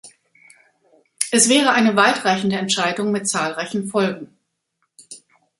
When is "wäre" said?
1.47-1.73